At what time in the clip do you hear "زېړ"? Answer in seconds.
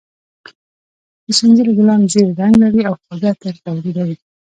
2.11-2.27